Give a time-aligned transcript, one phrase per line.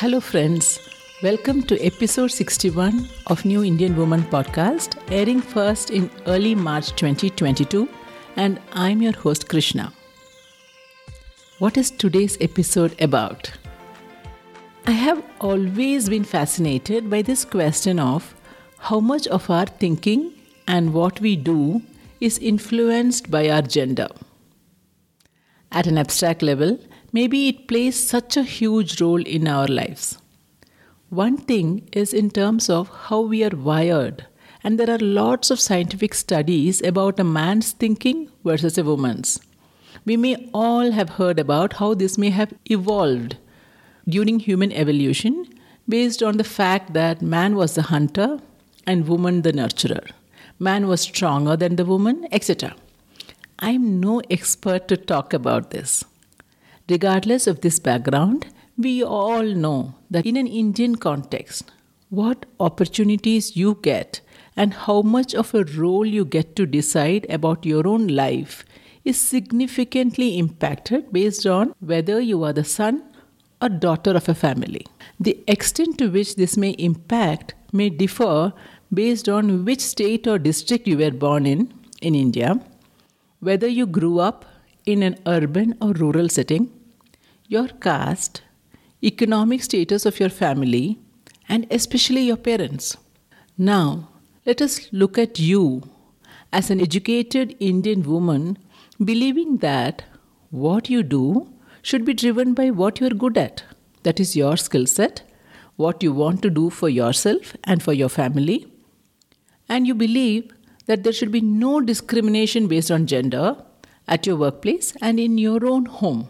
[0.00, 0.78] Hello, friends.
[1.24, 7.88] Welcome to episode 61 of New Indian Woman podcast, airing first in early March 2022.
[8.36, 9.92] And I'm your host, Krishna.
[11.58, 13.50] What is today's episode about?
[14.86, 18.36] I have always been fascinated by this question of
[18.78, 20.30] how much of our thinking
[20.68, 21.82] and what we do
[22.20, 24.06] is influenced by our gender.
[25.72, 26.78] At an abstract level,
[27.12, 30.18] maybe it plays such a huge role in our lives.
[31.10, 34.26] One thing is in terms of how we are wired,
[34.62, 39.40] and there are lots of scientific studies about a man's thinking versus a woman's.
[40.04, 43.36] We may all have heard about how this may have evolved
[44.08, 45.46] during human evolution
[45.88, 48.40] based on the fact that man was the hunter
[48.86, 50.10] and woman the nurturer.
[50.58, 52.74] Man was stronger than the woman, etc.
[53.58, 56.04] I am no expert to talk about this.
[56.90, 58.46] Regardless of this background,
[58.78, 61.70] we all know that in an Indian context,
[62.08, 64.22] what opportunities you get
[64.56, 68.64] and how much of a role you get to decide about your own life
[69.04, 73.02] is significantly impacted based on whether you are the son
[73.60, 74.86] or daughter of a family.
[75.20, 78.54] The extent to which this may impact may differ
[78.92, 81.70] based on which state or district you were born in
[82.00, 82.58] in India,
[83.40, 84.46] whether you grew up
[84.86, 86.70] in an urban or rural setting,
[87.48, 88.42] your caste,
[89.02, 90.98] economic status of your family,
[91.48, 92.96] and especially your parents.
[93.56, 94.10] Now,
[94.44, 95.82] let us look at you
[96.52, 98.58] as an educated Indian woman
[99.02, 100.04] believing that
[100.50, 103.62] what you do should be driven by what you're good at.
[104.02, 105.22] That is your skill set,
[105.76, 108.70] what you want to do for yourself and for your family.
[109.70, 110.52] And you believe
[110.84, 113.56] that there should be no discrimination based on gender
[114.06, 116.28] at your workplace and in your own home.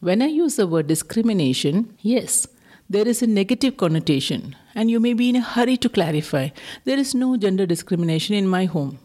[0.00, 2.46] When I use the word discrimination, yes,
[2.88, 6.50] there is a negative connotation, and you may be in a hurry to clarify.
[6.84, 8.98] There is no gender discrimination in my home.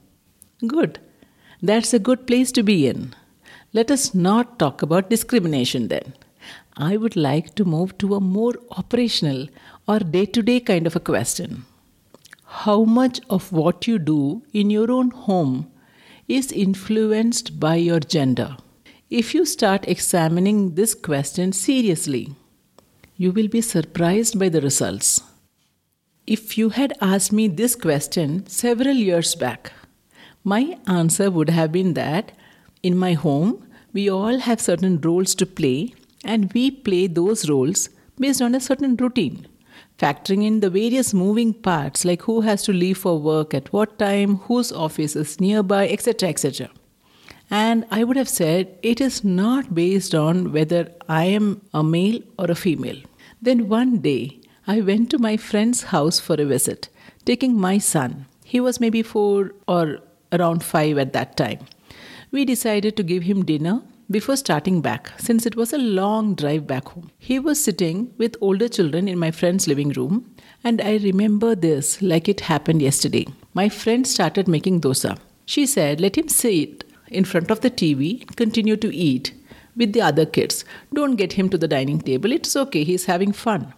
[0.67, 0.99] Good.
[1.61, 3.16] That's a good place to be in.
[3.71, 6.13] Let us not talk about discrimination then.
[6.75, 9.47] I would like to move to a more operational
[9.87, 11.66] or day to day kind of a question.
[12.43, 15.71] How much of what you do in your own home
[16.27, 18.57] is influenced by your gender?
[19.11, 22.33] If you start examining this question seriously,
[23.17, 25.22] you will be surprised by the results.
[26.25, 29.73] If you had asked me this question several years back,
[30.45, 32.31] my answer would have been that
[32.83, 35.93] in my home, we all have certain roles to play,
[36.23, 39.45] and we play those roles based on a certain routine,
[39.99, 43.99] factoring in the various moving parts like who has to leave for work at what
[43.99, 46.29] time, whose office is nearby, etc.
[46.29, 46.69] etc.
[47.51, 52.22] And I would have said it is not based on whether I am a male
[52.39, 52.97] or a female.
[53.41, 56.88] Then one day, I went to my friend's house for a visit,
[57.25, 58.25] taking my son.
[58.45, 60.00] He was maybe four or
[60.31, 61.59] around five at that time.
[62.31, 66.67] We decided to give him dinner before starting back, since it was a long drive
[66.67, 67.11] back home.
[67.17, 72.01] He was sitting with older children in my friend's living room, and I remember this
[72.01, 73.28] like it happened yesterday.
[73.53, 75.17] My friend started making dosa.
[75.45, 79.33] She said, Let him sit in front of the TV, continue to eat
[79.75, 80.66] with the other kids.
[80.94, 82.31] Don't get him to the dining table.
[82.31, 83.73] It's okay, he's having fun.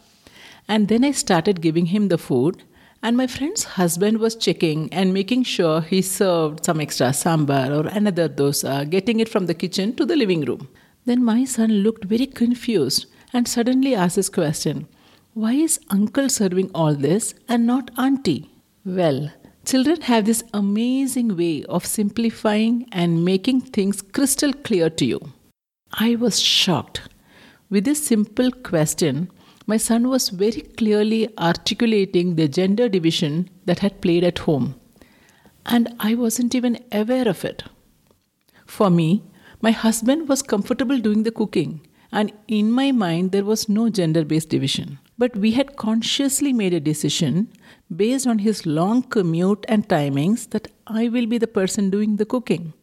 [0.67, 2.63] And then I started giving him the food,
[3.01, 7.87] and my friend's husband was checking and making sure he served some extra sambar or
[7.87, 10.69] another dosa, getting it from the kitchen to the living room.
[11.05, 14.87] Then my son looked very confused and suddenly asked this question
[15.33, 18.49] Why is uncle serving all this and not auntie?
[18.85, 19.31] Well,
[19.65, 25.21] Children have this amazing way of simplifying and making things crystal clear to you.
[25.93, 27.01] I was shocked.
[27.69, 29.31] With this simple question,
[29.65, 34.75] my son was very clearly articulating the gender division that had played at home,
[35.65, 37.63] and I wasn't even aware of it.
[38.65, 39.23] For me,
[39.61, 44.25] my husband was comfortable doing the cooking, and in my mind, there was no gender
[44.25, 44.99] based division.
[45.17, 47.47] But we had consciously made a decision
[47.95, 52.25] based on his long commute and timings that I will be the person doing the
[52.25, 52.73] cooking.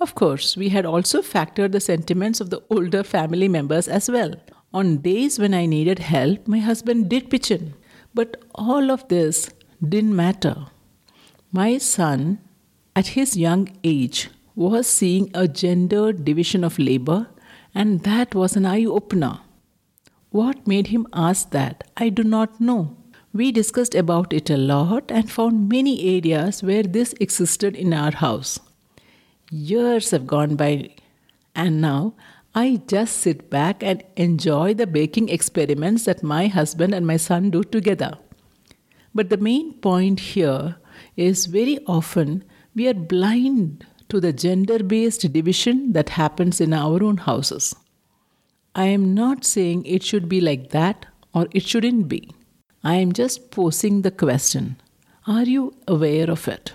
[0.00, 4.34] Of course, we had also factored the sentiments of the older family members as well.
[4.72, 7.74] On days when I needed help, my husband did pitch in.
[8.12, 9.50] But all of this
[9.88, 10.66] didn't matter.
[11.52, 12.40] My son,
[12.96, 17.28] at his young age, was seeing a gender division of labor,
[17.74, 19.40] and that was an eye opener.
[20.30, 21.84] What made him ask that?
[21.96, 22.96] I do not know.
[23.34, 28.12] We discussed about it a lot and found many areas where this existed in our
[28.12, 28.60] house.
[29.50, 30.90] Years have gone by,
[31.52, 32.14] and now
[32.54, 37.50] I just sit back and enjoy the baking experiments that my husband and my son
[37.50, 38.16] do together.
[39.12, 40.76] But the main point here
[41.16, 42.44] is very often
[42.76, 47.74] we are blind to the gender based division that happens in our own houses.
[48.76, 52.30] I am not saying it should be like that or it shouldn't be.
[52.86, 54.76] I am just posing the question
[55.26, 56.74] Are you aware of it?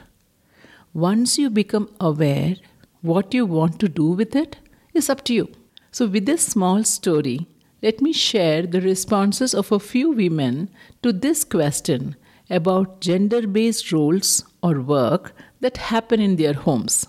[0.92, 2.56] Once you become aware,
[3.04, 4.58] what you want to do with it
[4.96, 5.52] is up to you.
[5.92, 7.46] So, with this small story,
[7.84, 10.72] let me share the responses of a few women
[11.04, 12.16] to this question
[12.50, 17.06] about gender based roles or work that happen in their homes.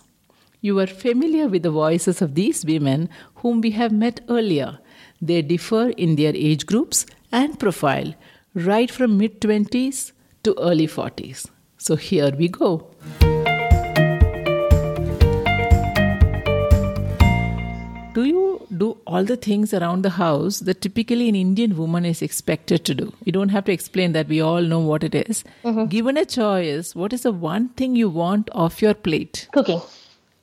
[0.60, 4.78] You are familiar with the voices of these women whom we have met earlier.
[5.22, 8.14] They differ in their age groups and profile,
[8.54, 10.12] right from mid 20s
[10.42, 11.46] to early 40s.
[11.78, 12.90] So here we go.
[18.12, 22.22] Do you do all the things around the house that typically an Indian woman is
[22.22, 23.12] expected to do?
[23.24, 25.44] You don't have to explain that, we all know what it is.
[25.64, 25.86] Mm-hmm.
[25.86, 29.48] Given a choice, what is the one thing you want off your plate?
[29.52, 29.80] Cooking.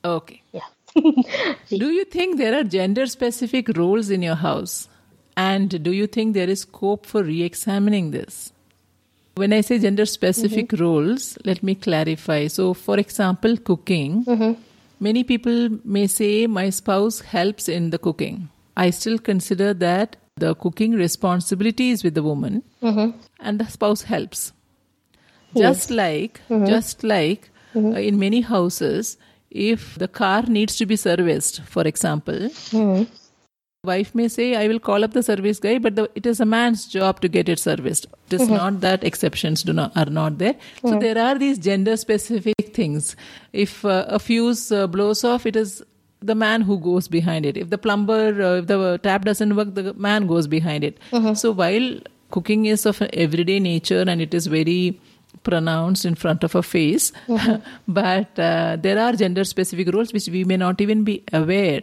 [0.04, 0.42] Okay.
[0.52, 0.62] Yeah.
[0.96, 4.88] Do you think there are gender specific roles in your house?
[5.38, 8.52] And do you think there is scope for re examining this?
[9.36, 10.82] When I say gender specific mm-hmm.
[10.82, 12.48] roles, let me clarify.
[12.48, 14.60] So, for example, cooking, mm-hmm.
[14.98, 18.48] many people may say, My spouse helps in the cooking.
[18.76, 23.16] I still consider that the cooking responsibility is with the woman mm-hmm.
[23.38, 24.52] and the spouse helps.
[25.56, 29.16] Just like, just like uh, in many houses,
[29.50, 32.50] if the car needs to be serviced, for example,
[33.88, 36.46] wife may say, I will call up the service guy, but the, it is a
[36.54, 38.06] man's job to get it serviced.
[38.30, 40.54] It is not that exceptions do not, are not there.
[40.82, 43.14] So there are these gender specific things.
[43.52, 45.82] If uh, a fuse uh, blows off, it is
[46.20, 47.56] the man who goes behind it.
[47.56, 50.98] If the plumber, uh, if the tap doesn't work, the man goes behind it.
[51.34, 51.90] So while
[52.30, 55.00] cooking is of an everyday nature and it is very
[55.44, 57.12] pronounced in front of a face,
[57.88, 61.82] but uh, there are gender specific roles which we may not even be aware.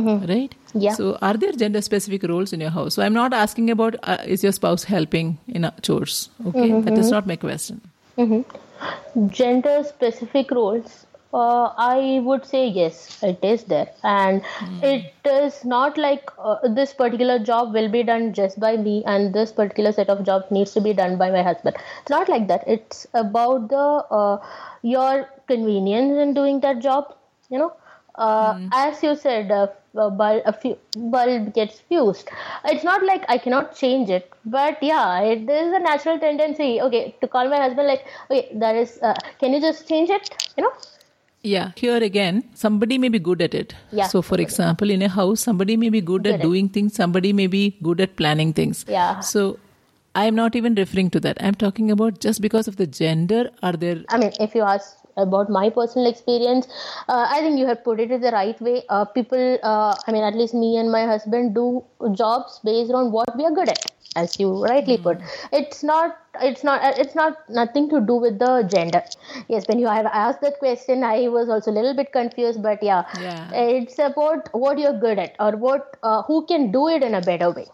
[0.00, 0.54] Right?
[0.74, 0.92] Yeah.
[0.94, 2.94] So, are there gender specific roles in your house?
[2.94, 6.30] So, I'm not asking about uh, is your spouse helping in chores?
[6.46, 7.80] Okay, That is not my question.
[9.28, 11.06] Gender specific roles.
[11.34, 14.42] Uh, I would say yes, it is there, and
[14.82, 19.32] it is not like uh, this particular job will be done just by me, and
[19.32, 21.76] this particular set of job needs to be done by my husband.
[22.02, 22.64] It's not like that.
[22.66, 23.86] It's about the
[24.20, 24.44] uh,
[24.82, 27.14] your convenience in doing that job.
[27.48, 27.72] You know,
[28.16, 32.28] uh, as you said, uh, a bulb, a fu- bulb gets fused.
[32.64, 36.80] It's not like I cannot change it, but yeah, it, there is a natural tendency.
[36.80, 40.30] Okay, to call my husband like, okay, that is, uh, can you just change it?
[40.56, 40.72] You know.
[41.44, 43.74] Yeah, here again, somebody may be good at it.
[43.90, 46.68] Yeah, So, for example, in a house, somebody may be good at Good at- doing
[46.68, 48.84] things, somebody may be good at planning things.
[48.88, 49.18] Yeah.
[49.20, 49.58] So,
[50.14, 51.38] I am not even referring to that.
[51.40, 54.98] I'm talking about just because of the gender, are there I mean, if you ask
[55.16, 56.66] about my personal experience,
[57.08, 58.82] uh, I think you have put it in the right way.
[58.88, 63.12] Uh, people, uh, I mean, at least me and my husband do jobs based on
[63.12, 65.18] what we are good at, as you rightly put.
[65.52, 66.16] It's not.
[66.40, 66.82] It's not.
[66.82, 69.02] uh, It's not nothing to do with the gender.
[69.48, 72.62] Yes, when you have asked that question, I was also a little bit confused.
[72.62, 73.50] But yeah, Yeah.
[73.52, 77.20] it's about what you're good at or what uh, who can do it in a
[77.20, 77.66] better way.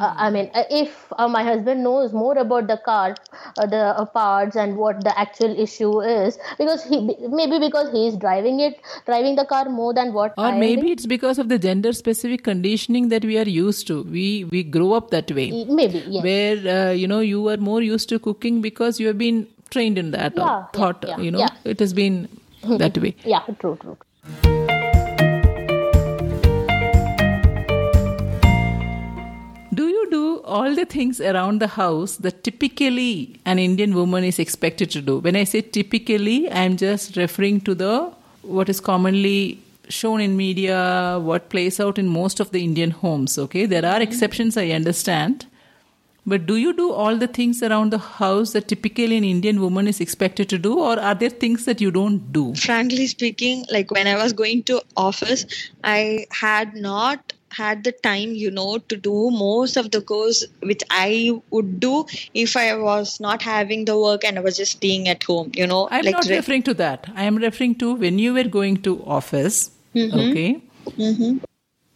[0.00, 3.14] Uh, I mean, uh, if uh, my husband knows more about the car,
[3.58, 8.06] uh, the uh, parts, and what the actual issue is, because he maybe because he
[8.06, 11.48] is driving it, driving the car more than what or I maybe it's because of
[11.48, 14.02] the gender specific conditioning that we are used to.
[14.02, 15.64] We we grow up that way.
[15.64, 16.24] maybe yes.
[16.24, 19.98] where uh, you know you are more used to cooking because you have been trained
[19.98, 22.28] in that or Yeah, yeah, thought yeah, you know it has been
[22.82, 23.96] that way Yeah, true, true.
[30.56, 33.12] All the things around the house that typically
[33.52, 35.18] an indian woman is expected to do.
[35.26, 37.94] When i say typically i'm just referring to the
[38.56, 39.38] what is commonly
[39.88, 40.78] shown in media
[41.30, 43.66] what plays out in most of the indian homes okay?
[43.74, 44.08] There are mm-hmm.
[44.08, 45.46] exceptions i understand.
[46.32, 49.86] But do you do all the things around the house that typically an Indian woman
[49.86, 52.44] is expected to do, or are there things that you don't do?
[52.54, 55.44] frankly speaking like when i was going to office
[55.84, 60.82] i had not had the time you know to do most of the course which
[60.90, 65.08] i would do if i was not having the work and i was just staying
[65.08, 67.08] at home you know I'm like not re- referring to that.
[67.14, 69.70] I am referring to when you were going to office.
[69.94, 70.18] Mm-hmm.
[70.18, 70.62] Okay.
[70.86, 71.38] Mm-hmm.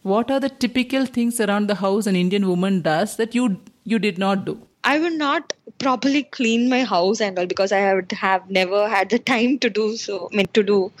[0.03, 3.99] What are the typical things around the house an Indian woman does that you you
[3.99, 4.59] did not do?
[4.83, 9.09] I would not properly clean my house and all because I would have never had
[9.09, 10.29] the time to do so.
[10.31, 10.91] I mean, to do.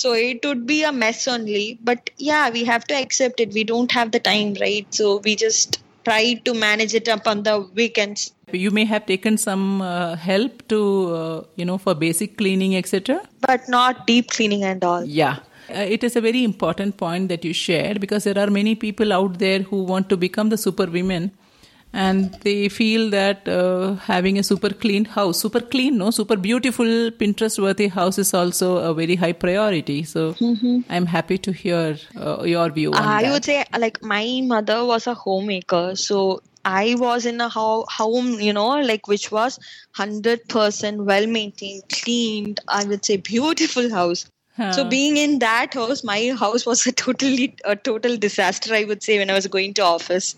[0.00, 1.78] So it would be a mess only.
[1.82, 3.52] But yeah we have to accept it.
[3.52, 4.86] We don't have the time right?
[4.94, 8.32] So we just try to manage it up on the weekends.
[8.52, 13.20] You may have taken some uh, help to uh, you know for basic cleaning etc
[13.46, 15.04] but not deep cleaning and all.
[15.04, 15.38] Yeah.
[15.70, 19.12] Uh, it is a very important point that you shared because there are many people
[19.12, 21.30] out there who want to become the super women
[21.92, 26.86] and they feel that uh, having a super clean house super clean no super beautiful
[27.22, 30.80] pinterest worthy house is also a very high priority so mm-hmm.
[30.90, 33.32] i'm happy to hear uh, your view i that.
[33.32, 38.40] would say like my mother was a homemaker so I was in a ho- home,
[38.40, 39.58] you know, like which was
[39.96, 44.26] 100% well maintained, cleaned, I would say beautiful house.
[44.56, 44.72] Huh.
[44.72, 48.74] So being in that house, my house was a totally a total disaster.
[48.74, 50.34] I would say when I was going to office.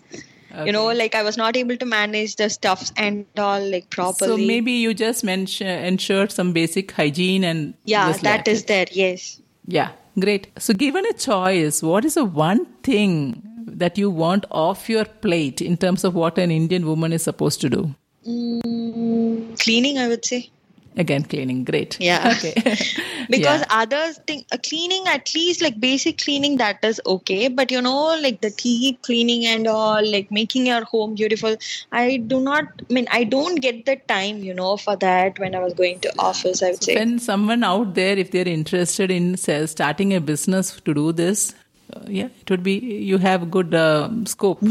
[0.53, 0.65] Okay.
[0.65, 4.29] You know, like I was not able to manage the stuffs and all like properly.
[4.29, 8.67] So maybe you just mention ensured some basic hygiene and yeah, that is it.
[8.67, 8.85] there.
[8.91, 9.41] Yes.
[9.65, 10.47] Yeah, great.
[10.57, 15.61] So given a choice, what is the one thing that you want off your plate
[15.61, 17.95] in terms of what an Indian woman is supposed to do?
[18.27, 20.49] Mm, cleaning, I would say
[20.97, 21.97] again cleaning great.
[21.99, 22.33] Yeah.
[22.37, 22.55] Okay.
[23.29, 23.81] Because yeah.
[23.81, 27.47] other thing uh, cleaning at least like basic cleaning that is okay.
[27.47, 31.55] But you know like the deep cleaning and all like making your home beautiful
[31.91, 35.55] i do not i mean i don't get the time you know for that when
[35.55, 36.95] i was going to office i would so say.
[36.99, 41.53] when someone out there if they're interested in say, starting a business to do this
[41.93, 42.77] uh, yeah it would be
[43.11, 44.61] you have good uh, scope.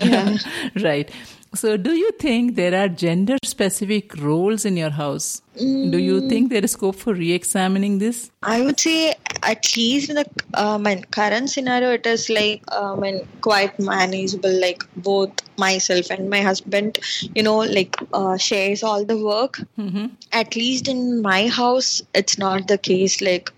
[0.82, 1.10] Right
[1.54, 5.42] so, do you think there are gender specific roles in your house?
[5.56, 5.90] Mm.
[5.90, 8.30] Do you think there is scope for re examining this?
[8.42, 13.02] I would say, at least in the my current scenario, it is like um,
[13.40, 14.60] quite manageable.
[14.60, 16.98] Like, both myself and my husband,
[17.34, 19.58] you know, like uh, shares all the work.
[19.78, 20.06] Mm-hmm.
[20.32, 23.20] At least in my house, it's not the case.
[23.20, 23.50] Like,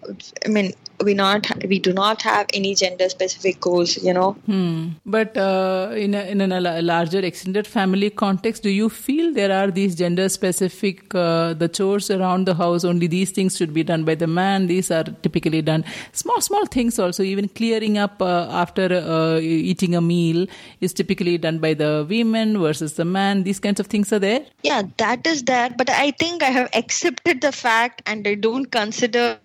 [0.46, 0.72] I mean,
[1.04, 4.32] we not we do not have any gender specific goals you know.
[4.46, 4.88] Hmm.
[5.06, 9.70] but uh, in a, in a larger extended family context do you feel there are
[9.70, 14.04] these gender specific uh, the chores around the house only these things should be done
[14.04, 15.84] by the man these are typically done.
[16.12, 20.46] Small small things also even clearing up uh, after uh, eating a meal
[20.80, 23.42] is typically done by the women versus the man.
[23.42, 24.44] These kinds of things are there?
[24.62, 28.66] Yeah that is there but i think i have accepted the fact and i don't
[28.66, 29.38] consider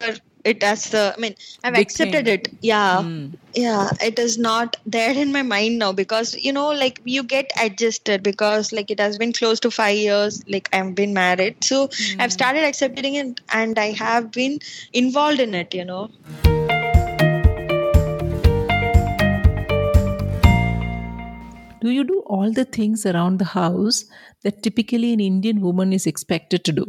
[0.52, 2.40] it as the i mean i've Big accepted thing.
[2.40, 3.34] it yeah mm.
[3.54, 7.52] yeah it is not there in my mind now because you know like you get
[7.60, 11.88] adjusted because like it has been close to five years like i've been married so
[11.88, 12.22] mm.
[12.22, 14.60] i've started accepting it and i have been
[14.94, 16.10] involved in it you know
[21.82, 24.06] do you do all the things around the house
[24.44, 26.86] that typically an indian woman is expected to do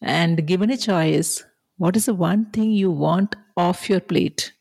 [0.00, 1.44] and given a choice
[1.78, 4.52] what is the one thing you want off your plate?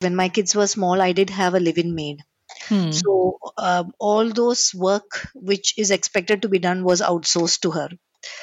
[0.00, 2.20] When my kids were small, I did have a live-in maid.
[2.68, 2.92] Hmm.
[2.92, 7.88] So uh, all those work which is expected to be done was outsourced to her.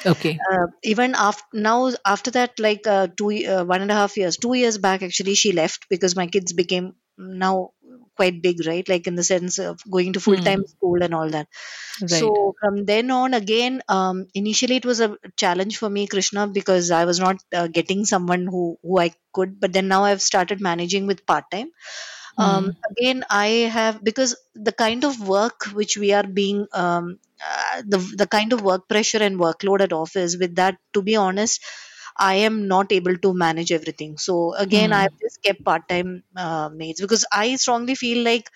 [0.05, 0.38] Okay.
[0.51, 4.38] Uh, even after now, after that, like uh, two, uh, one and a half years,
[4.38, 7.72] two years back, actually, she left because my kids became now
[8.15, 8.88] quite big, right?
[8.88, 10.70] Like in the sense of going to full time mm.
[10.70, 11.48] school and all that.
[12.01, 12.10] Right.
[12.10, 16.91] So from then on, again, um, initially it was a challenge for me, Krishna, because
[16.91, 19.60] I was not uh, getting someone who who I could.
[19.60, 21.72] But then now I've started managing with part time.
[22.38, 22.75] Um, mm.
[22.91, 27.98] Again, I have because the kind of work which we are being um, uh, the
[28.17, 30.38] the kind of work pressure and workload at office.
[30.38, 31.62] With that, to be honest
[32.17, 34.17] I am not able to manage everything.
[34.17, 34.96] So again, mm.
[34.96, 38.50] I've just kept part time uh, maids because I strongly feel like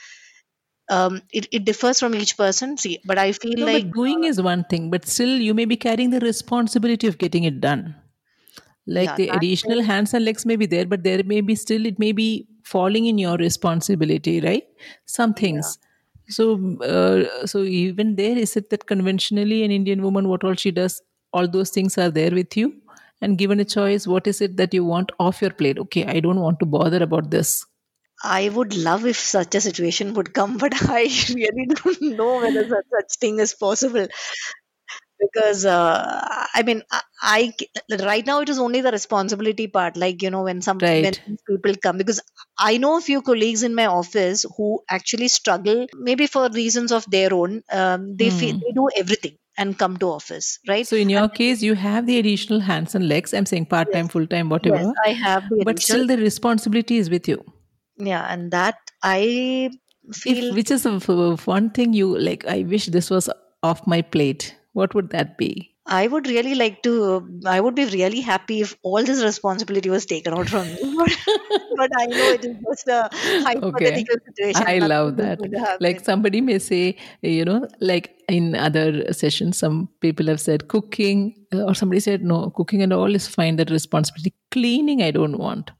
[0.89, 2.77] um, it, it differs from each person.
[2.77, 5.65] See, but I feel no, like doing uh, is one thing, but still you may
[5.65, 7.95] be carrying the responsibility of getting it done.
[8.85, 11.85] Like yeah, the additional hands and legs may be there, but there may be still
[11.85, 14.63] it may be falling in your responsibility, right?
[15.05, 15.77] Some things.
[15.81, 15.87] Yeah.
[16.29, 20.71] So, uh, so even there, is it that conventionally an Indian woman, what all she
[20.71, 21.01] does,
[21.33, 22.73] all those things are there with you?
[23.21, 26.19] And given a choice what is it that you want off your plate okay i
[26.19, 27.65] don't want to bother about this
[28.23, 32.67] I would love if such a situation would come, but I really don't know whether
[32.67, 34.07] such, such thing is possible.
[35.19, 37.53] Because uh, I mean, I, I,
[38.03, 39.97] right now it is only the responsibility part.
[39.97, 41.19] Like you know, when some right.
[41.25, 42.21] when people come, because
[42.57, 47.03] I know a few colleagues in my office who actually struggle, maybe for reasons of
[47.09, 47.63] their own.
[47.71, 48.59] Um, they feel, hmm.
[48.59, 50.87] they do everything and come to office, right?
[50.87, 53.33] So in your and, case, you have the additional hands and legs.
[53.33, 54.77] I'm saying part time, yes, full time, whatever.
[54.77, 57.43] Yes, I have, but still the responsibility is with you.
[57.97, 59.71] Yeah, and that I
[60.13, 60.49] feel.
[60.49, 62.45] If, which is uh, uh, one thing you like?
[62.45, 63.29] I wish this was
[63.63, 64.55] off my plate.
[64.73, 65.73] What would that be?
[65.87, 66.93] I would really like to.
[67.45, 70.81] I would be really happy if all this responsibility was taken out from me.
[71.77, 74.25] but I know it is just a hypothetical okay.
[74.25, 74.63] situation.
[74.67, 75.39] I love that.
[75.79, 81.35] Like somebody may say, you know, like in other sessions, some people have said cooking,
[81.53, 83.55] uh, or somebody said no, cooking and all is fine.
[83.55, 85.71] That responsibility, cleaning, I don't want.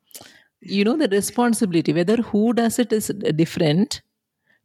[0.61, 4.01] You know, the responsibility, whether who does it is different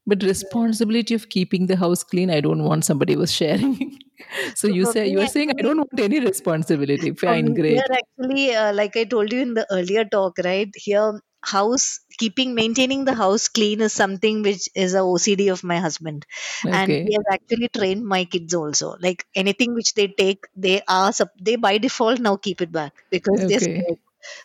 [0.06, 3.99] but responsibility of keeping the house clean i don't want somebody was sharing
[4.54, 7.12] so you say you are saying i don't want any responsibility.
[7.12, 11.20] Fine great here actually uh, like i told you in the earlier talk right here
[11.44, 16.24] house keeping maintaining the house clean is something which is a ocd of my husband.
[16.64, 16.76] Okay.
[16.76, 18.96] and he has actually trained my kids also.
[19.00, 23.44] Like anything which they take they are they by default now keep it back because
[23.44, 23.58] okay.
[23.58, 23.96] they're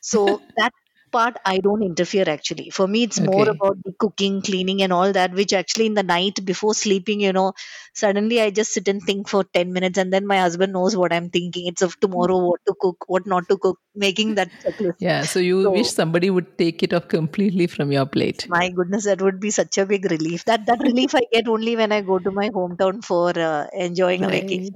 [0.02, 0.74] so that
[1.12, 2.70] part I don't interfere actually.
[2.70, 3.30] For me, it's okay.
[3.30, 7.22] more about the cooking, cleaning, and all that, which actually in the night before sleeping,
[7.22, 7.54] you know,
[7.94, 11.14] suddenly I just sit and think for 10 minutes, and then my husband knows what
[11.14, 11.68] I'm thinking.
[11.68, 14.96] It's of tomorrow, what to cook, what not to cook, making that checklist.
[15.00, 18.48] Yeah, so you so, wish somebody would take it off completely from your plate.
[18.50, 20.46] My goodness, that would be such a big relief.
[20.46, 24.22] That that relief I get only when I go to my hometown for uh, enjoying
[24.22, 24.34] right.
[24.34, 24.76] a vacation.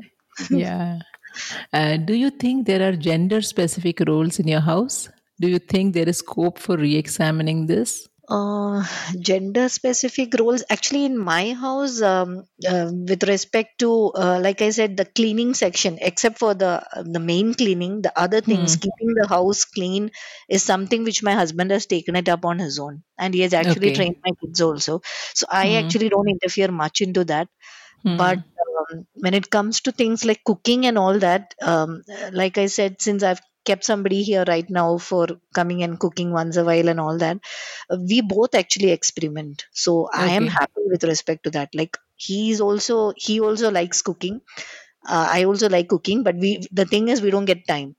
[0.49, 0.99] yeah.
[1.71, 5.09] Uh, do you think there are gender specific roles in your house?
[5.41, 8.07] Do you think there is scope for re examining this?
[8.29, 8.81] Uh,
[9.19, 14.69] gender specific roles actually in my house um, uh, with respect to uh, like i
[14.69, 16.71] said the cleaning section except for the
[17.15, 18.81] the main cleaning the other things hmm.
[18.83, 20.09] keeping the house clean
[20.47, 23.53] is something which my husband has taken it up on his own and he has
[23.53, 23.95] actually okay.
[23.95, 25.01] trained my kids also
[25.33, 25.83] so i hmm.
[25.83, 27.49] actually don't interfere much into that
[28.03, 28.15] hmm.
[28.15, 32.67] but um, when it comes to things like cooking and all that um, like i
[32.67, 36.89] said since i've kept somebody here right now for coming and cooking once a while
[36.89, 37.37] and all that
[38.07, 39.65] we both actually experiment.
[39.71, 40.23] So okay.
[40.23, 41.69] i am happy with respect to that.
[41.75, 44.41] Like he's also he also likes cooking.
[45.07, 47.95] Uh, i also like cooking but we the thing is we don't get time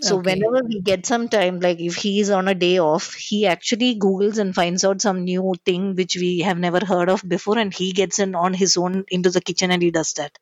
[0.00, 0.34] so okay.
[0.34, 3.98] whenever we get some time, like if he is on a day off, he actually
[3.98, 7.72] Googles and finds out some new thing which we have never heard of before, and
[7.72, 10.38] he gets in on his own into the kitchen and he does that.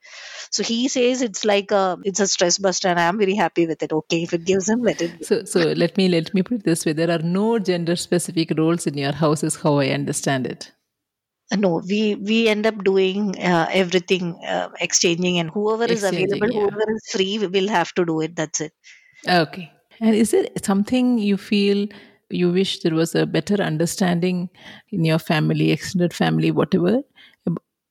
[0.50, 3.82] So he says it's like a it's a stress buster, and I'm very happy with
[3.82, 3.92] it.
[3.92, 5.26] Okay, if it gives him, let it.
[5.26, 8.52] So so let me let me put it this way: there are no gender specific
[8.56, 10.72] roles in your house, is how I understand it
[11.52, 16.32] uh, no we we end up doing uh, everything uh, exchanging and whoever exchanging, is
[16.32, 16.60] available yeah.
[16.60, 18.72] whoever is free we will have to do it that's it
[19.28, 19.70] Okay.
[20.00, 21.86] And is it something you feel
[22.30, 24.48] you wish there was a better understanding
[24.90, 27.02] in your family, extended family, whatever,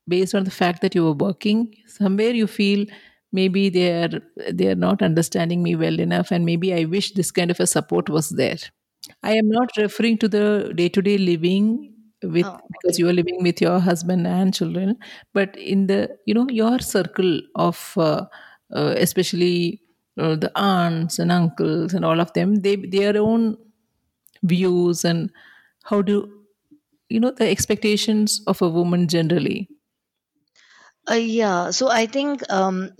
[0.08, 1.76] based on the fact that you were working?
[1.88, 2.86] Somewhere you feel
[3.32, 4.10] maybe they are
[4.52, 7.68] they are not understanding me well enough, and maybe I wish this kind of a
[7.68, 8.58] support was there.
[9.24, 12.64] I am not referring to the day to day living with oh, okay.
[12.72, 14.98] because you are living with your husband and children,
[15.34, 18.26] but in the you know your circle of uh,
[18.74, 19.82] uh, especially
[20.20, 23.58] Uh, the aunts and uncles and all of them they their own
[24.44, 25.32] views and
[25.86, 26.16] how do
[27.10, 29.70] you know the expectations of a woman generally
[31.10, 32.92] uh, yeah, so I think um,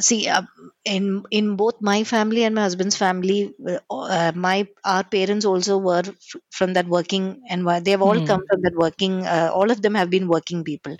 [0.00, 0.42] see uh,
[0.84, 5.76] in in both my family and my husband's family, uh, uh my our parents also
[5.76, 8.26] were f- from that working and they have all mm.
[8.26, 9.26] come from that working.
[9.26, 10.96] Uh, all of them have been working people,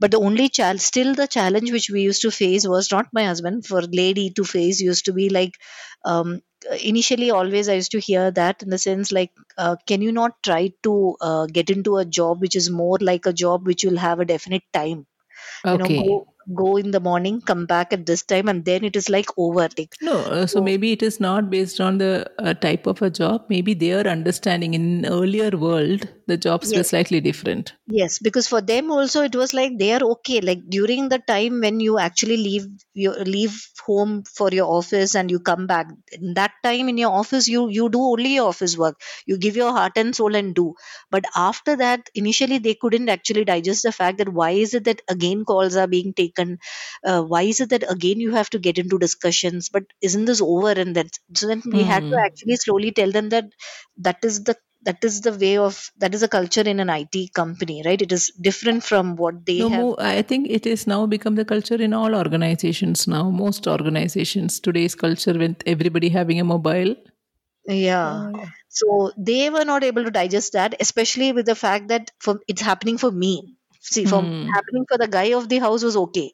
[0.00, 3.24] but the only child still the challenge which we used to face was not my
[3.24, 5.54] husband for lady to face used to be like
[6.04, 6.40] um,
[6.82, 10.42] initially always i used to hear that in the sense like uh, can you not
[10.42, 13.96] try to uh, get into a job which is more like a job which will
[13.98, 15.06] have a definite time
[15.64, 15.72] Okay.
[15.72, 18.96] you know go go in the morning come back at this time and then it
[18.96, 22.30] is like over like no uh, so, so, maybe it is not based on the
[22.38, 23.44] uh, type of a job.
[23.48, 26.78] Maybe their understanding in earlier world the jobs yes.
[26.78, 27.74] were slightly different.
[27.86, 30.40] Yes because for them also it was like they are okay.
[30.40, 35.30] Like during the time when you actually leave you leave home for your office and
[35.30, 38.76] you come back in that time in your office you you do only your office
[38.76, 39.00] work.
[39.26, 40.74] You give your heart and soul and do.
[41.10, 45.02] But after that initially they couldn't actually digest the fact that why is it that
[45.08, 46.58] again calls are being taken and
[47.04, 50.40] uh, why is it that again you have to get into discussions but isn't this
[50.40, 51.84] over and then so then we mm.
[51.84, 52.24] had to hmm.
[52.24, 53.46] actually slowly tell them that
[53.96, 57.34] that is the that is the way of that is a culture in an IT
[57.34, 58.00] company, right?
[58.00, 59.94] It is different from what they no, have.
[59.98, 63.28] I think it is now become the culture in all organizations now.
[63.30, 66.96] Most organizations today's culture with everybody having a mobile.
[67.66, 68.32] Yeah.
[68.34, 72.40] Oh, So they were not able to digest that, especially with the fact that for,
[72.48, 73.56] it's happening for me.
[73.80, 74.46] See, for hmm.
[74.48, 76.32] happening for the guy of the house was okay,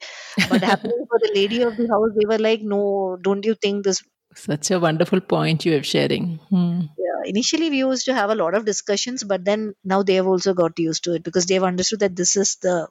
[0.49, 3.85] but happening for the lady of the house, they were like, "No, don't you think
[3.85, 4.03] this?"
[4.35, 6.41] Such a wonderful point you have sharing.
[6.51, 6.81] Hmm.
[6.99, 10.27] Yeah, initially we used to have a lot of discussions, but then now they have
[10.27, 12.89] also got used to it because they have understood that this is the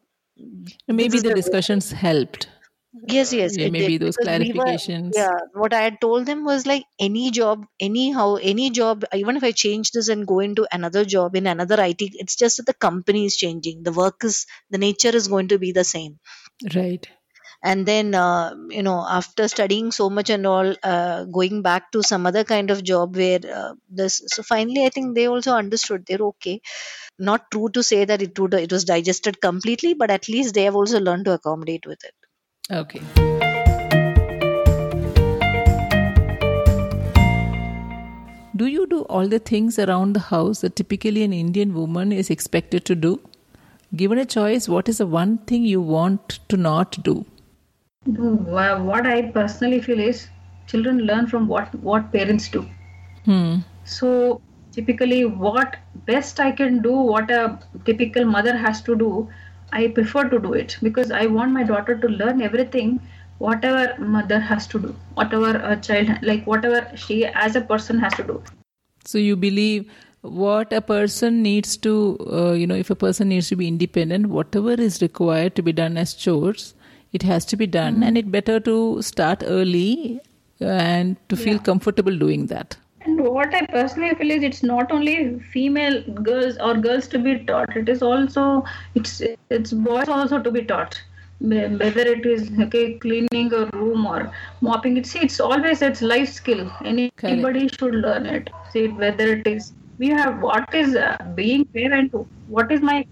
[0.88, 2.00] maybe the, the discussions way.
[2.00, 2.48] helped
[3.08, 3.58] Yes, yes.
[3.58, 5.12] Yeah, maybe did, those because we were- clarifications.
[5.16, 9.44] yeah, what I had told them was like any job, anyhow, any job, even if
[9.44, 12.74] I change this and go into another job in another IT, it's just that the
[12.74, 13.84] company is changing.
[13.84, 16.20] The work is, the nature is going to be the same.
[16.76, 17.08] Right.
[17.64, 22.04] And then, uh, you know, after studying so much and all, uh, going back to
[22.04, 26.06] some other kind of job where uh, this, so finally, I think they also understood
[26.06, 26.62] they're okay.
[27.20, 30.64] Not true to say that it would, it was digested completely, but at least they
[30.64, 32.14] have also learned to accommodate with it.
[32.72, 33.00] Okay.
[38.56, 42.32] Do you do all the things around the house that typically an Indian woman is
[42.32, 43.20] expected to do?
[43.96, 47.24] Given a choice, what is the one thing you want to not do?
[48.06, 50.28] What I personally feel is
[50.66, 52.68] children learn from what what parents do.
[53.26, 53.58] Hmm.
[53.84, 55.76] So typically, what
[56.08, 59.30] best I can do, what a typical mother has to do,
[59.72, 63.00] I prefer to do it because I want my daughter to learn everything,
[63.38, 68.14] whatever mother has to do, whatever a child like whatever she as a person has
[68.14, 68.44] to do.
[69.06, 69.90] So you believe
[70.22, 74.28] what a person needs to, uh, you know, if a person needs to be independent,
[74.28, 76.74] whatever is required to be done as chores,
[77.14, 80.20] it has to be done, and it better to start early
[80.60, 82.78] and to feel comfortable doing that.
[83.06, 87.40] And what I personally feel is it's not only female girls or girls to be
[87.46, 87.76] taught.
[87.76, 88.64] It is also
[88.96, 91.02] it's it's boys also to be taught.
[91.40, 96.30] Whether it is okay cleaning a room or mopping it, see it's always it's life
[96.30, 96.72] skill.
[97.28, 98.50] Anybody should learn it.
[98.72, 102.14] See whether it is we have what is uh, being parent.
[102.48, 103.06] What is my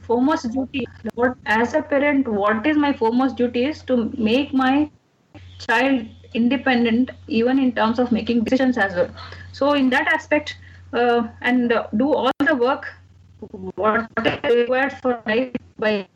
[0.00, 0.86] foremost duty?
[1.14, 4.90] What as a parent, what is my foremost duty is to make my
[5.58, 9.10] child independent even in terms of making decisions as well.
[9.52, 10.56] So in that aspect
[10.92, 12.86] uh, and uh, do all the work
[13.76, 14.08] what
[14.44, 16.06] is required for life by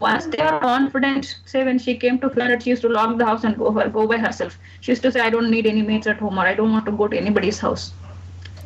[0.00, 3.24] once they are confident say when she came to Florida she used to lock the
[3.24, 4.58] house and go, her, go by herself.
[4.80, 6.86] She used to say i don't need any mates at home or i don't want
[6.86, 7.92] to go to anybody's house.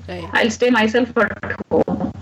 [0.09, 0.29] Right.
[0.35, 2.13] i'll stay myself at home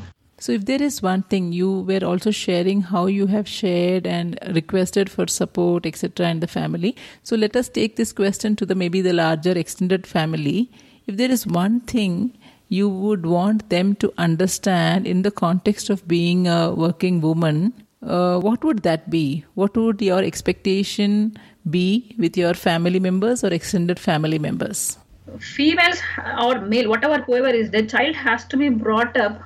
[0.44, 4.38] So, if there is one thing you were also sharing how you have shared and
[4.54, 6.96] requested for support, etc., in the family.
[7.22, 10.70] So, let us take this question to the maybe the larger extended family.
[11.06, 12.36] If there is one thing
[12.68, 18.38] you would want them to understand in the context of being a working woman, uh,
[18.38, 19.46] what would that be?
[19.54, 21.38] What would your expectation
[21.70, 24.98] be with your family members or extended family members?
[25.38, 26.00] females
[26.38, 29.42] or male, whatever whoever is, the child has to be brought up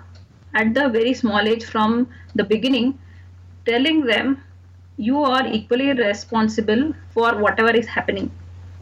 [0.54, 2.98] at the very small age from the beginning,
[3.66, 4.42] telling them
[4.96, 8.30] you are equally responsible for whatever is happening.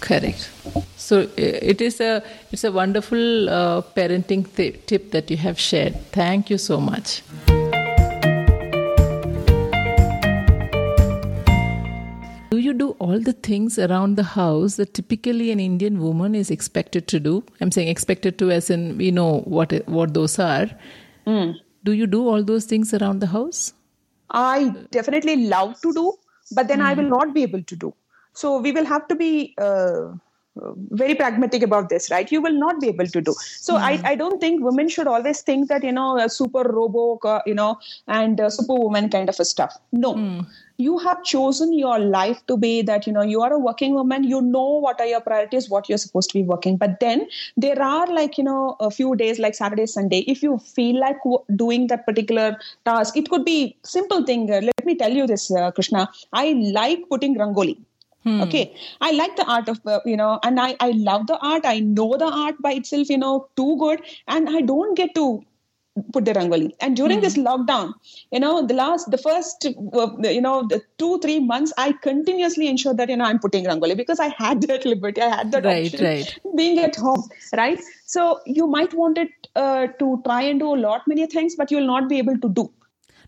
[0.00, 0.50] Correct.
[0.96, 5.94] So it is a it's a wonderful uh, parenting th- tip that you have shared.
[6.12, 7.22] Thank you so much.
[12.50, 16.50] Do you do all the things around the house that typically an Indian woman is
[16.50, 17.44] expected to do?
[17.60, 20.68] I'm saying expected to, as in we know what what those are.
[21.84, 23.72] Do you do all those things around the house?
[24.30, 26.12] I definitely love to do,
[26.52, 27.94] but then I will not be able to do.
[28.32, 30.12] So we will have to be uh,
[30.90, 32.30] very pragmatic about this, right?
[32.30, 33.34] You will not be able to do.
[33.38, 37.18] So I, I don't think women should always think that, you know, a super robo,
[37.24, 39.76] uh, you know, and uh, superwoman kind of a stuff.
[39.92, 40.44] No.
[40.76, 44.24] You have chosen your life to be that, you know, you are a working woman,
[44.24, 46.78] you know what are your priorities, what you're supposed to be working.
[46.78, 50.56] But then there are like, you know, a few days like Saturday, Sunday, if you
[50.58, 54.50] feel like w- doing that particular task, it could be simple thing.
[54.50, 56.08] Uh, let me tell you this, uh, Krishna.
[56.32, 57.78] I like putting rangoli.
[58.26, 61.64] Okay, I like the art of uh, you know, and I I love the art.
[61.64, 65.42] I know the art by itself, you know, too good, and I don't get to
[66.12, 66.72] put the rangoli.
[66.80, 67.22] And during mm.
[67.22, 67.92] this lockdown
[68.30, 72.68] you know the last the first uh, you know the two three months i continuously
[72.68, 75.20] ensure that you know i'm putting rangoli because i had that liberty.
[75.20, 76.38] I had that right, option right.
[76.56, 77.80] being at home right?
[78.06, 81.70] So you might want it uh, to try and do a lot many things but
[81.70, 82.70] you'll not be able to do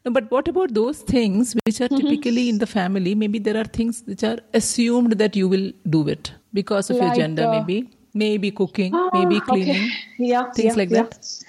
[0.04, 2.08] no, but what about those things which are mm-hmm.
[2.08, 3.14] typically in the family?
[3.14, 7.08] Maybe there are things which are assumed that you will do it because of like,
[7.08, 10.30] your gender, uh, maybe maybe cooking, ah, maybe cleaning, okay.
[10.32, 11.02] yeah, things yeah, like yeah.
[11.02, 11.44] that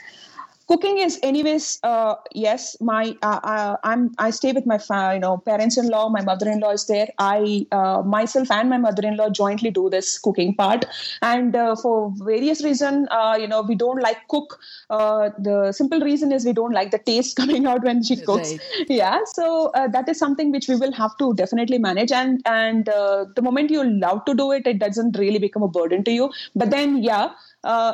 [0.67, 4.79] cooking is anyways uh, yes my uh, uh, i'm i stay with my
[5.13, 7.07] you know parents-in-law my mother-in-law is there.
[7.19, 10.85] I uh, myself and my mother-in-law jointly do this cooking part.
[11.21, 14.59] And uh, for various reason uh, you know we don't like cook.
[14.89, 18.51] The simple reason is we don't like the taste coming out when she cooks.
[18.51, 18.89] Right.
[18.89, 22.11] yeah so that is something which we will have to definitely manage.
[22.11, 26.03] And and the moment you love to do it it doesn't really become a burden
[26.03, 26.31] to you.
[26.55, 27.31] But then yeah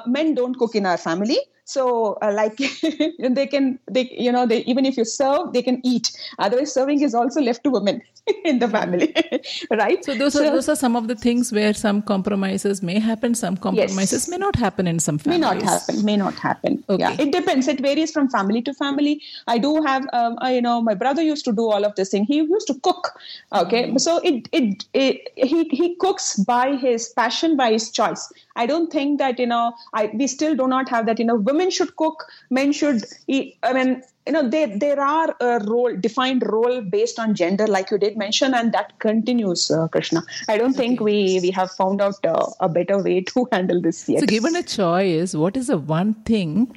[0.05, 2.57] men don't cook in our family so uh, like
[3.37, 6.11] they can they you know they even if you serve they can eat.
[6.39, 8.01] Otherwise serving is also left to women
[8.45, 9.13] in the family
[9.71, 10.03] right?
[10.03, 13.35] So those so, are those are some of the things where some compromises may happen
[13.35, 14.29] some compromises yes.
[14.29, 16.83] may not happen in some families may not happen may not happen.
[16.89, 17.03] Okay.
[17.03, 17.67] yeah it depends.
[17.67, 19.21] It varies from family to family.
[19.47, 22.09] I do have um, I, you know my brother used to do all of this
[22.09, 22.25] thing.
[22.25, 23.13] He used to cook
[23.53, 23.83] okay?
[23.91, 23.99] Mm.
[23.99, 28.91] so it, it it he he cooks by his passion by his choice i don't
[28.91, 31.95] think that you know i we still do not have that you know women should
[31.95, 33.57] cook men should eat.
[33.63, 37.91] I mean you know there there are a role defined role based on gender like
[37.91, 40.23] you did mention and that continues uh, krishna.
[40.47, 44.07] I don't think we we have found out uh, a better way to handle this
[44.07, 44.21] yet.
[44.21, 46.75] So given a choice what is the one thing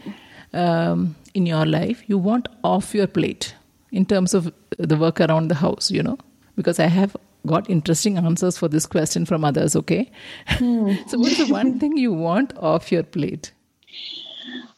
[0.52, 3.54] um, in your life you want off your plate
[3.90, 6.18] in terms of the work around the house you know?
[6.56, 10.10] Because i have got interesting answers for this question from others okay
[10.46, 10.92] hmm.
[11.06, 13.52] so what's the one thing you want off your plate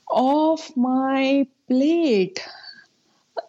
[0.09, 2.47] off my plate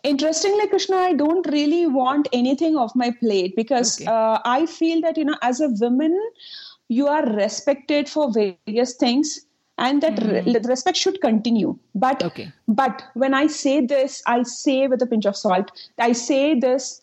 [0.03, 4.11] interestingly krishna i don't really want anything off my plate because okay.
[4.11, 6.19] uh, i feel that you know as a woman
[6.87, 9.45] you are respected for various things
[9.77, 10.45] and that mm.
[10.45, 12.51] re- respect should continue but okay.
[12.67, 17.01] but when i say this i say with a pinch of salt i say this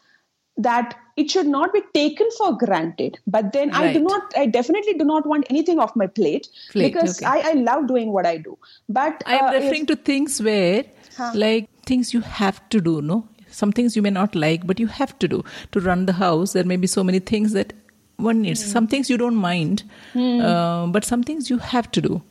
[0.57, 3.91] that it should not be taken for granted but then right.
[3.91, 7.27] i do not i definitely do not want anything off my plate, plate because okay.
[7.27, 10.85] I, I love doing what i do but i'm uh, referring if, to things where
[11.17, 11.33] huh?
[11.35, 14.87] like things you have to do no some things you may not like but you
[14.87, 17.73] have to do to run the house there may be so many things that
[18.17, 18.73] one needs mm.
[18.73, 19.83] some things you don't mind
[20.15, 20.43] mm.
[20.43, 22.23] uh, but some things you have to do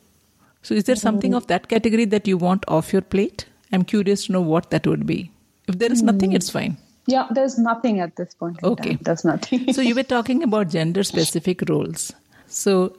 [0.62, 1.38] so is there something mm.
[1.38, 4.88] of that category that you want off your plate i'm curious to know what that
[4.88, 5.32] would be
[5.68, 6.36] if there is nothing hmm.
[6.36, 8.64] it's fine yeah, there's nothing at this point.
[8.64, 8.98] Okay.
[9.02, 9.74] There's nothing.
[9.78, 12.14] so you were talking about gender specific roles.
[12.48, 12.98] So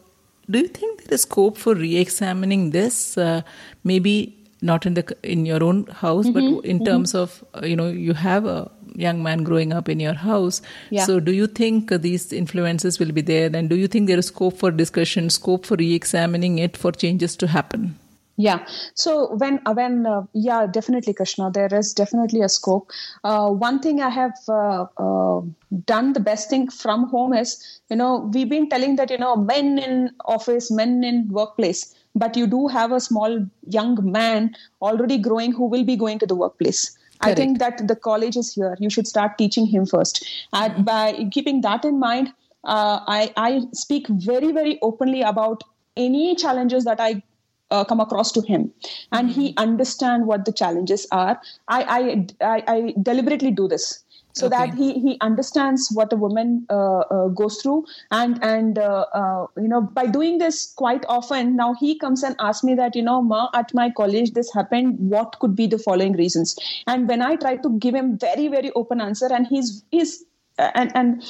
[0.51, 3.17] do you think there is scope for re-examining this?
[3.17, 3.43] Uh,
[3.85, 6.33] maybe not in the in your own house, mm-hmm.
[6.33, 6.85] but in mm-hmm.
[6.85, 10.61] terms of uh, you know you have a young man growing up in your house.
[10.91, 11.05] Yeah.
[11.05, 13.51] So do you think these influences will be there?
[13.55, 17.37] And do you think there is scope for discussion, scope for re-examining it for changes
[17.37, 17.99] to happen?
[18.37, 18.65] Yeah
[18.95, 22.91] so when uh, when uh, yeah definitely krishna there is definitely a scope
[23.25, 25.41] uh, one thing i have uh, uh,
[25.85, 29.37] done the best thing from home is you know we've been telling that you know
[29.37, 35.19] men in office men in workplace but you do have a small young man already
[35.19, 37.39] growing who will be going to the workplace Correct.
[37.39, 38.77] I think that the college is here.
[38.81, 40.29] You should start teaching him first.
[40.53, 40.83] And mm-hmm.
[40.83, 42.33] by keeping that in mind,
[42.65, 45.63] uh, I, I speak very, very openly about
[45.97, 47.23] any challenges that I
[47.73, 48.71] uh, come across to him.
[49.11, 49.67] And he mm-hmm.
[49.67, 51.41] understand what the challenges are.
[51.69, 54.03] I, I, I, I deliberately do this
[54.35, 54.57] so okay.
[54.57, 57.85] that he he understands what a woman uh, uh, goes through.
[58.11, 62.37] And and uh, uh, you know by doing this quite often now he comes and
[62.39, 64.97] asks me that you know ma at my college this happened.
[64.99, 66.57] What could be the following reasons?
[66.87, 70.25] And when i try to give him very very open answer and he's he's
[70.59, 71.23] and and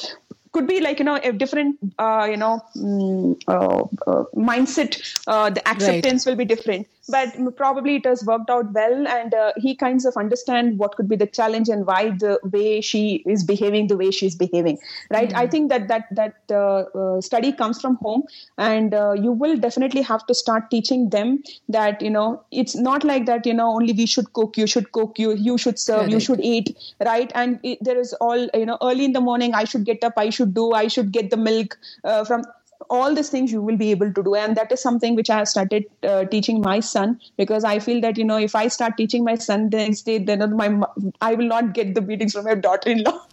[0.52, 5.50] could be like you know a different uh, you know um, uh, uh, mindset uh,
[5.50, 6.32] the acceptance right.
[6.32, 10.16] will be different but probably it has worked out well and uh, he kinds of
[10.16, 14.10] understand what could be the challenge and why the way she is behaving the way
[14.10, 14.78] she's behaving
[15.10, 15.28] right?
[15.28, 15.38] Mm-hmm.
[15.38, 18.22] i think that that that uh, uh, study comes from home
[18.58, 23.04] and uh, you will definitely have to start teaching them that you know it's not
[23.04, 26.08] like that you know only we should cook you should cook you you should serve
[26.08, 27.32] you should eat right?
[27.34, 30.12] And it, there is all you know early in the morning i should get up
[30.16, 32.44] i should do i should get the milk uh, from
[32.90, 34.34] all these things you will be able to do.
[34.34, 38.00] And that is something which i have started uh, teaching my son because i feel
[38.00, 40.80] that you know if i start teaching my son then instead then my
[41.20, 43.20] i will not get the beatings from my daughter-in-law.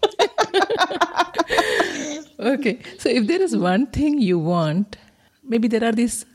[2.39, 2.79] Okay.
[2.97, 4.97] So if there is one thing you want
[5.43, 6.25] maybe there are these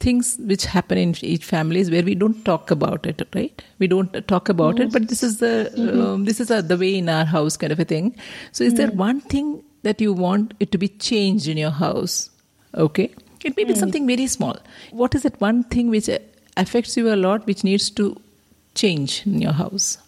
[0.00, 3.62] things which happen in each families where we don't talk about it right?
[3.78, 6.96] We don't talk about it but this is the um, this is a, the way
[6.96, 8.16] in our house kind of a thing.
[8.52, 12.30] So is there one thing that you want it to be changed in your house
[12.74, 13.10] okay?
[13.44, 14.56] It may be something very small.
[14.90, 16.18] What is that one thing which uh,
[16.56, 18.20] affects you a lot which needs to
[18.74, 19.98] change in your house?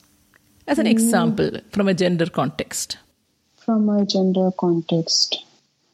[0.66, 2.98] As an example from a gender context.
[3.56, 5.44] From a gender context.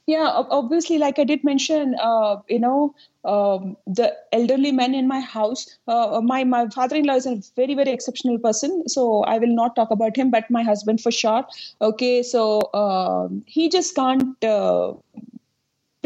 [0.07, 5.19] yeah obviously like i did mention uh, you know um, the elderly men in my
[5.21, 9.75] house uh, my my father-in-law is a very very exceptional person so i will not
[9.75, 11.45] talk about him but my husband for sure.
[11.81, 14.93] Okay so um, he just can't uh,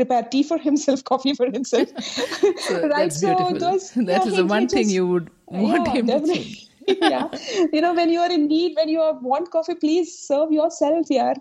[0.01, 1.89] prepare tea for himself coffee for himself.
[2.69, 3.59] So right that's beautiful.
[3.67, 6.13] those- that yeah, is the he one thing just- you would want yeah, him to
[6.13, 6.43] definitely.
[6.45, 6.67] change.
[7.13, 7.29] Yeah.
[7.73, 11.35] You know when you are in need when you want coffee please serve yourself yeah.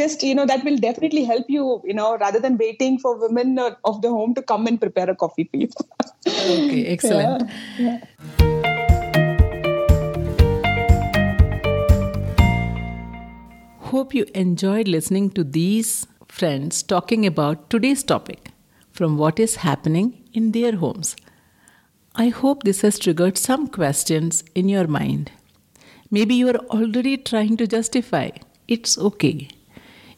[0.00, 3.58] Just you know that will definitely help you you know rather than waiting for women
[3.92, 5.68] of the home to come and prepare a coffee for you
[6.56, 7.50] okay excellent.
[13.92, 18.50] Hope you enjoyed listening to these friends talking about today's topic
[18.90, 21.14] from what is happening in their homes.
[22.14, 25.30] I hope this has triggered some questions in your mind.
[26.10, 28.30] Maybe you are already trying to justify.
[28.66, 29.48] It's okay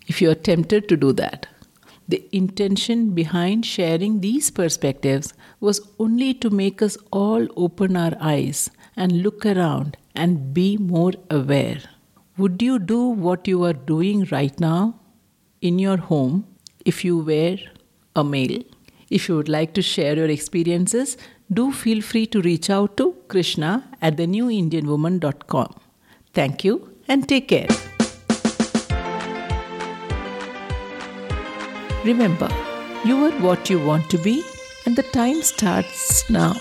[0.07, 1.49] if you are tempted to do that.
[2.07, 8.71] The intention behind sharing these perspectives was only to make us all open our eyes
[8.95, 11.81] and look around and be more aware.
[12.39, 15.01] Would you do what you are doing right now
[15.69, 16.45] in your home
[16.85, 17.59] if you were
[18.15, 18.63] a male?
[19.11, 21.17] If you would like to share your experiences,
[21.53, 25.75] do feel free to reach out to Krishna at thenewindianwoman.com.
[26.33, 27.69] Thank you and take care.
[32.05, 32.51] Remember,
[33.05, 34.43] you are what you want to be,
[34.85, 36.55] and the time starts now.